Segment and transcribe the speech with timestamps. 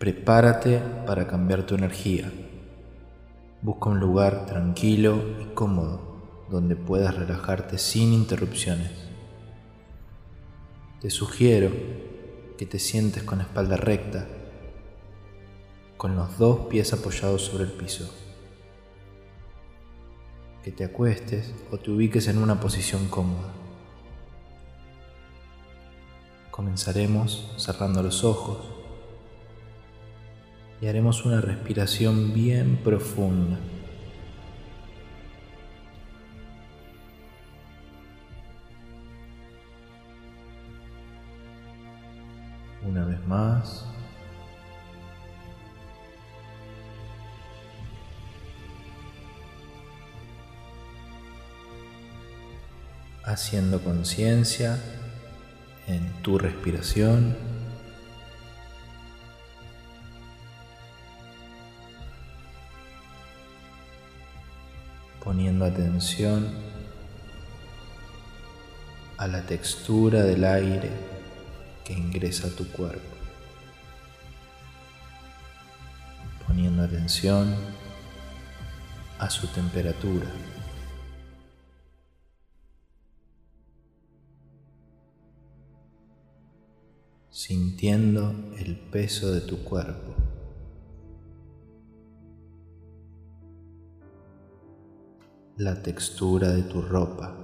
[0.00, 2.32] Prepárate para cambiar tu energía.
[3.60, 8.92] Busca un lugar tranquilo y cómodo donde puedas relajarte sin interrupciones.
[11.02, 11.70] Te sugiero
[12.56, 14.26] que te sientes con la espalda recta,
[15.98, 18.10] con los dos pies apoyados sobre el piso.
[20.64, 23.52] Que te acuestes o te ubiques en una posición cómoda.
[26.50, 28.79] Comenzaremos cerrando los ojos
[30.80, 33.58] y haremos una respiración bien profunda.
[42.82, 43.86] Una vez más.
[53.22, 54.78] Haciendo conciencia
[55.86, 57.59] en tu respiración.
[65.60, 66.48] Poniendo atención
[69.18, 70.90] a la textura del aire
[71.84, 73.16] que ingresa a tu cuerpo,
[76.46, 77.54] poniendo atención
[79.18, 80.26] a su temperatura.
[87.32, 90.29] sintiendo el peso de tu cuerpo.
[95.60, 97.34] La textura de tu ropa.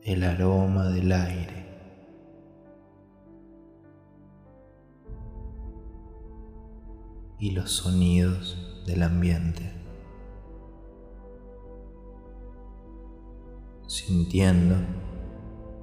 [0.00, 1.66] El aroma del aire.
[7.38, 8.56] Y los sonidos
[8.86, 9.70] del ambiente.
[13.86, 14.76] Sintiendo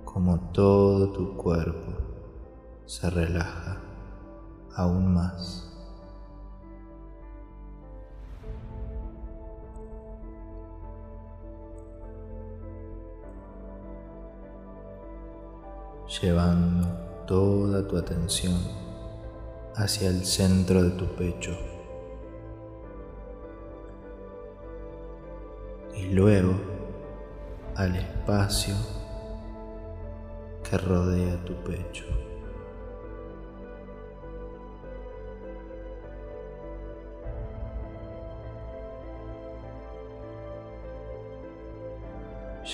[0.04, 2.00] como todo tu cuerpo
[2.88, 3.80] se relaja
[4.76, 5.71] aún más.
[16.08, 16.88] Llevando
[17.26, 18.58] toda tu atención
[19.76, 21.58] hacia el centro de tu pecho
[25.96, 26.54] y luego
[27.76, 28.76] al espacio
[30.70, 32.06] que rodea tu pecho.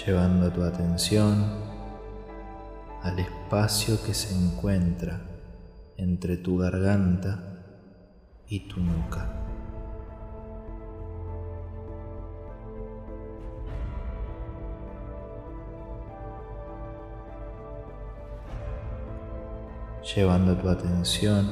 [0.05, 1.66] Llevando tu atención
[3.03, 5.21] al espacio que se encuentra
[5.97, 7.39] entre tu garganta
[8.47, 9.33] y tu nuca.
[20.15, 21.49] Llevando tu atención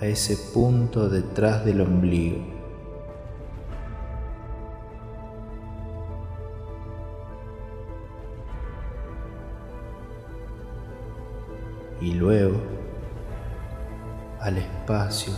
[0.00, 2.57] a ese punto detrás del ombligo
[14.88, 15.34] espacio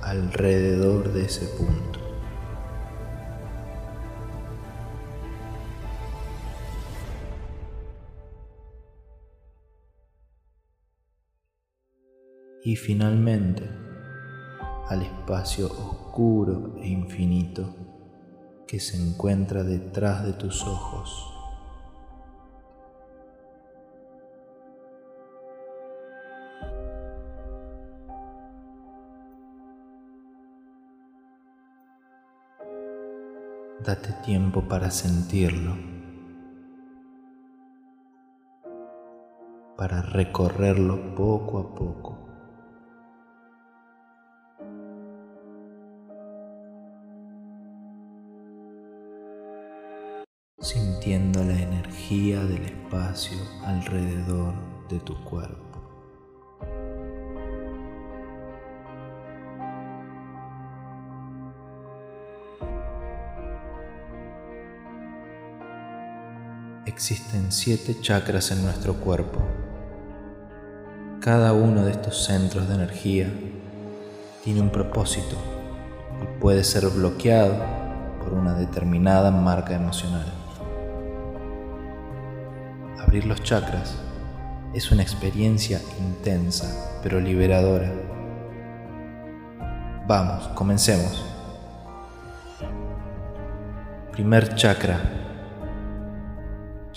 [0.00, 1.98] alrededor de ese punto.
[12.62, 13.68] Y finalmente
[14.88, 17.74] al espacio oscuro e infinito
[18.68, 21.31] que se encuentra detrás de tus ojos.
[33.84, 35.76] Date tiempo para sentirlo,
[39.76, 42.18] para recorrerlo poco a poco.
[50.60, 54.54] sintiendo la energía del espacio alrededor
[54.88, 55.71] de tu cuerpo.
[67.02, 69.40] Existen siete chakras en nuestro cuerpo.
[71.20, 73.28] Cada uno de estos centros de energía
[74.44, 75.34] tiene un propósito
[76.22, 77.56] y puede ser bloqueado
[78.20, 80.32] por una determinada marca emocional.
[83.00, 83.96] Abrir los chakras
[84.72, 87.92] es una experiencia intensa pero liberadora.
[90.06, 91.24] Vamos, comencemos.
[94.12, 95.21] Primer chakra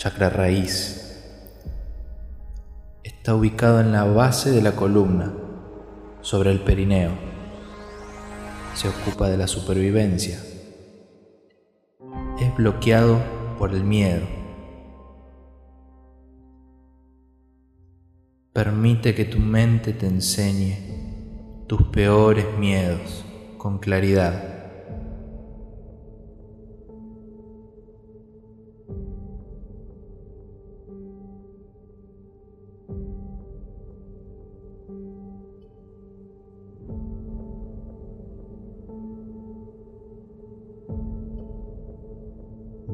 [0.06, 1.20] chakra raíz.
[3.02, 5.34] Está ubicado en la base de la columna,
[6.20, 7.10] sobre el perineo.
[8.74, 10.38] Se ocupa de la supervivencia.
[12.38, 13.18] Es bloqueado
[13.58, 14.24] por el miedo.
[18.52, 23.24] Permite que tu mente te enseñe tus peores miedos
[23.58, 24.55] con claridad.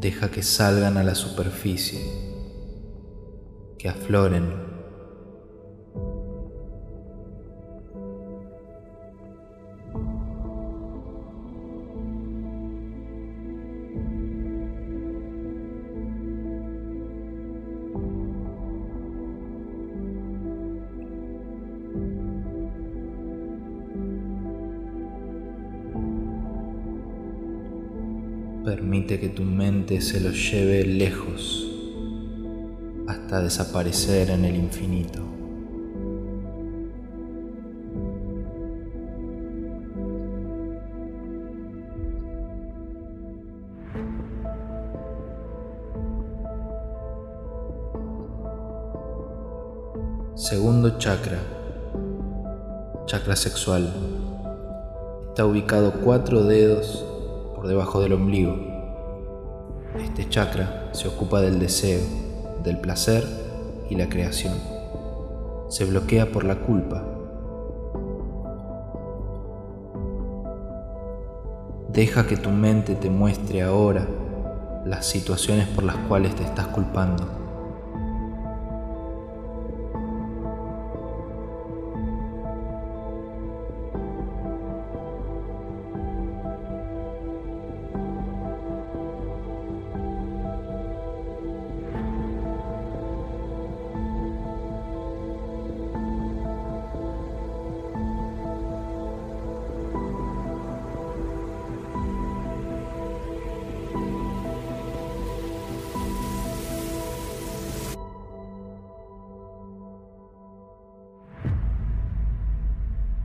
[0.03, 2.01] Deja que salgan a la superficie,
[3.79, 4.62] que afloren
[28.65, 31.69] Permite que tu mente se lo lleve lejos
[33.09, 35.21] hasta desaparecer en el infinito.
[50.37, 51.39] Segundo chakra,
[53.07, 53.93] chakra sexual.
[55.31, 57.05] Está ubicado cuatro dedos
[57.63, 58.57] por debajo del ombligo.
[59.97, 62.01] Este chakra se ocupa del deseo,
[62.65, 63.25] del placer
[63.89, 64.55] y la creación.
[65.69, 67.05] Se bloquea por la culpa.
[71.93, 74.09] Deja que tu mente te muestre ahora
[74.85, 77.42] las situaciones por las cuales te estás culpando.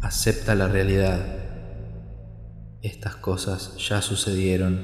[0.07, 1.19] Acepta la realidad.
[2.81, 4.79] Estas cosas ya sucedieron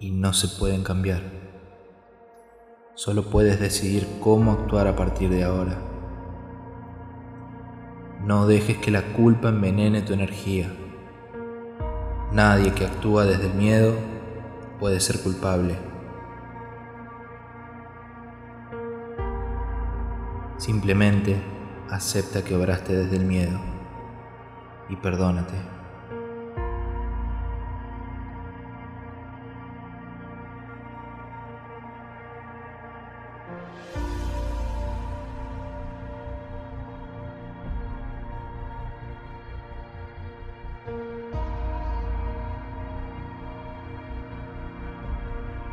[0.00, 1.20] y no se pueden cambiar.
[2.94, 5.78] Solo puedes decidir cómo actuar a partir de ahora.
[8.24, 10.72] No dejes que la culpa envenene tu energía.
[12.32, 13.96] Nadie que actúa desde el miedo
[14.80, 15.76] puede ser culpable.
[20.56, 21.36] Simplemente
[21.90, 23.77] acepta que obraste desde el miedo
[24.88, 25.54] y perdónate.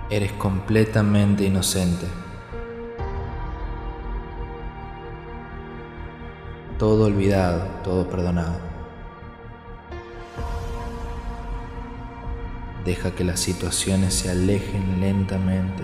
[0.10, 2.06] Eres completamente inocente.
[6.78, 8.75] Todo olvidado, todo perdonado.
[12.86, 15.82] Deja que las situaciones se alejen lentamente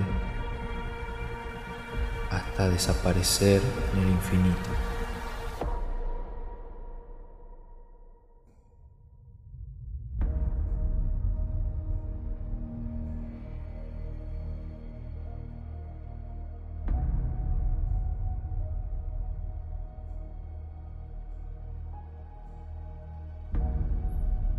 [2.30, 3.60] hasta desaparecer
[3.94, 4.70] en el infinito.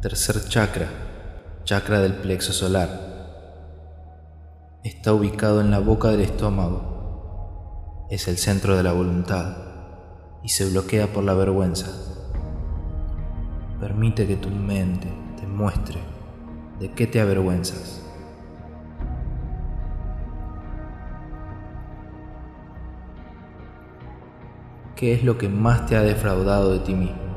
[0.02, 0.88] Tercer chakra,
[1.64, 3.12] chakra del plexo solar.
[4.82, 8.06] Está ubicado en la boca del estómago.
[8.10, 9.56] Es el centro de la voluntad
[10.42, 11.86] y se bloquea por la vergüenza.
[13.80, 15.08] Permite que tu mente
[15.40, 16.00] te muestre
[16.80, 18.02] de qué te avergüenzas.
[24.96, 27.31] ¿Qué es lo que más te ha defraudado de ti mismo?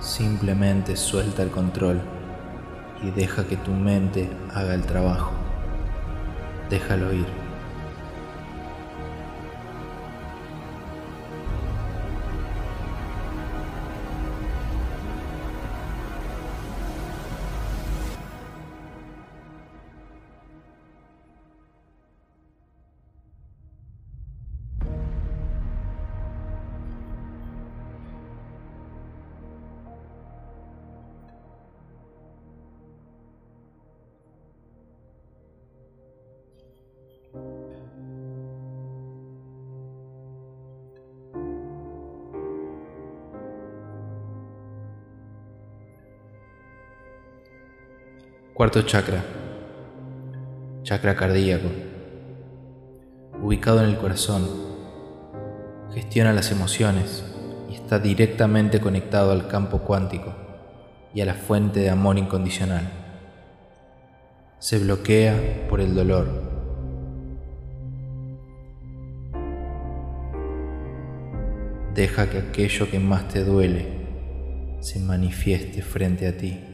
[0.00, 2.00] Simplemente suelta el control
[3.02, 5.32] y deja que tu mente haga el trabajo.
[6.70, 7.41] Déjalo ir.
[48.54, 49.24] Cuarto chakra.
[50.82, 51.68] Chakra cardíaco.
[53.42, 54.46] Ubicado en el corazón.
[55.94, 57.24] Gestiona las emociones
[57.70, 60.34] y está directamente conectado al campo cuántico
[61.14, 62.90] y a la fuente de amor incondicional.
[64.58, 66.28] Se bloquea por el dolor.
[71.94, 73.86] Deja que aquello que más te duele
[74.80, 76.71] se manifieste frente a ti.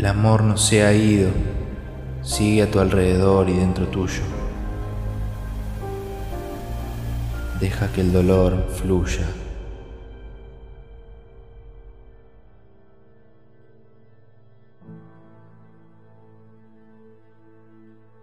[0.00, 1.28] El amor no se ha ido,
[2.22, 4.22] sigue a tu alrededor y dentro tuyo.
[7.60, 9.28] Deja que el dolor fluya.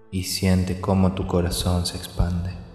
[0.09, 2.66] Y siente cómo tu corazón se expande.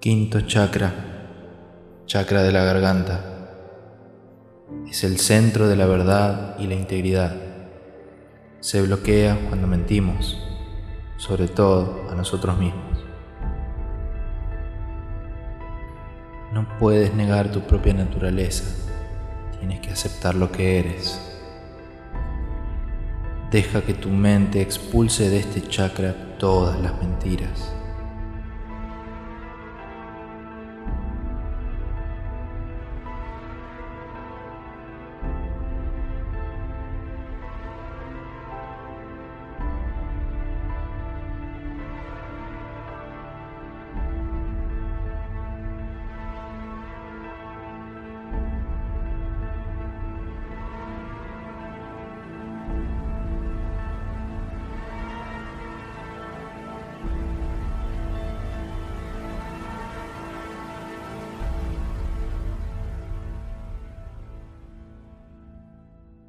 [0.00, 0.92] Quinto chakra,
[2.06, 3.20] chakra de la garganta.
[4.88, 7.34] Es el centro de la verdad y la integridad.
[8.60, 10.38] Se bloquea cuando mentimos,
[11.16, 13.04] sobre todo a nosotros mismos.
[16.52, 18.66] No puedes negar tu propia naturaleza,
[19.58, 21.20] tienes que aceptar lo que eres.
[23.50, 27.72] Deja que tu mente expulse de este chakra todas las mentiras.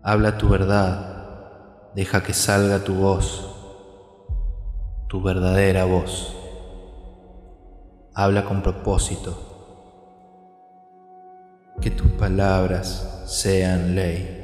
[0.09, 3.47] Habla tu verdad, deja que salga tu voz,
[5.07, 6.35] tu verdadera voz.
[8.15, 9.37] Habla con propósito,
[11.79, 14.35] que tus palabras sean ley.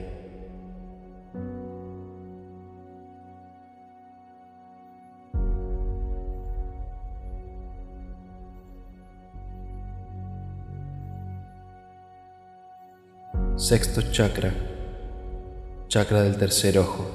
[13.56, 14.75] Sexto chakra
[15.96, 17.10] chakra del tercer ojo.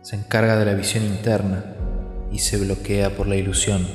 [0.00, 1.62] Se encarga de la visión interna
[2.32, 3.86] y se bloquea por la ilusión.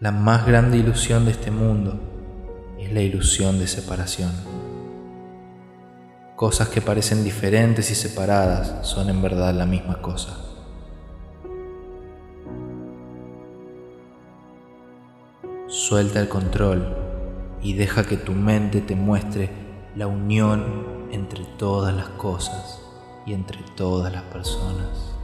[0.00, 2.00] La más grande ilusión de este mundo
[2.80, 4.32] es la ilusión de separación.
[6.34, 10.45] Cosas que parecen diferentes y separadas son en verdad la misma cosa.
[15.88, 16.84] Suelta el control
[17.62, 19.50] y deja que tu mente te muestre
[19.94, 22.82] la unión entre todas las cosas
[23.24, 25.14] y entre todas las personas.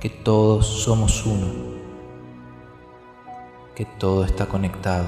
[0.00, 1.46] Que todos somos uno,
[3.76, 5.06] que todo está conectado.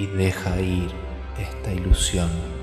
[0.00, 0.90] Y deja ir
[1.38, 2.59] esta ilusión.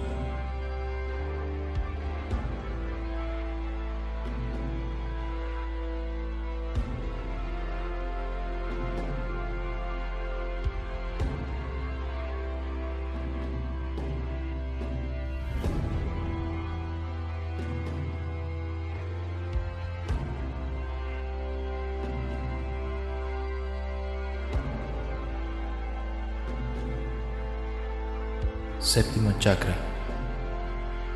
[28.97, 29.75] Séptimo chakra,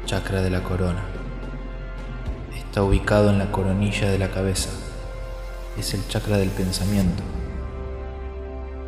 [0.06, 1.04] chakra de la corona.
[2.56, 4.70] Está ubicado en la coronilla de la cabeza.
[5.80, 7.24] Es el chakra del pensamiento.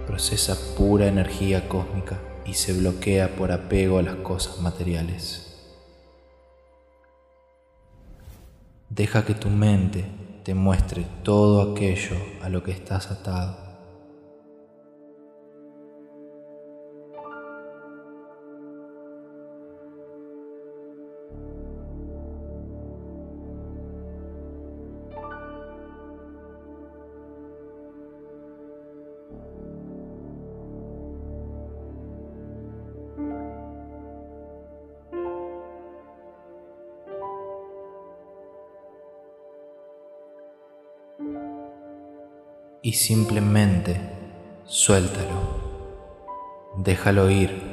[0.06, 5.60] Procesa pura energía cósmica y se bloquea por apego a las cosas materiales.
[8.91, 10.06] Deja que tu mente
[10.43, 13.62] te muestre todo aquello a lo que estás atado.
[42.84, 43.98] Y simplemente
[44.65, 45.63] suéltalo.
[46.76, 47.72] Déjalo ir.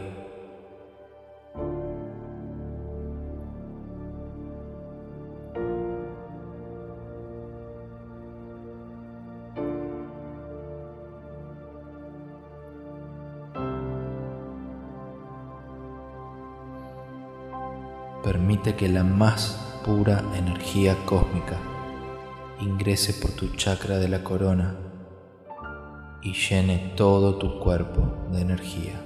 [18.23, 21.59] Permite que la más pura energía cósmica
[22.61, 24.90] ingrese por tu chakra de la corona
[26.23, 28.03] y llene todo tu cuerpo
[28.33, 29.01] de energía.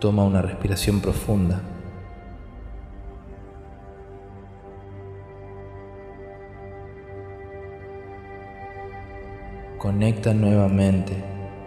[0.00, 1.60] Toma una respiración profunda.
[10.00, 11.12] Conecta nuevamente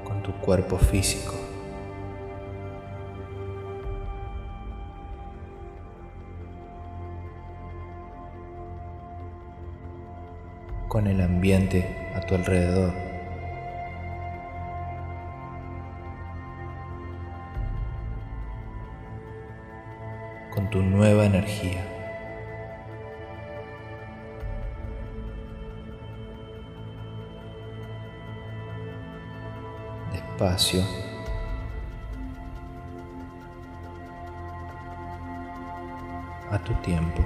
[0.04, 1.36] con tu cuerpo físico.
[10.88, 12.91] con el ambiente a tu alrededor.
[20.56, 21.92] con tu nueva energía.
[30.34, 30.84] Despacio.
[36.50, 37.24] A tu tiempo.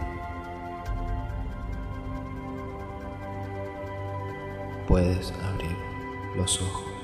[4.88, 5.76] Puedes abrir
[6.36, 6.97] los ojos.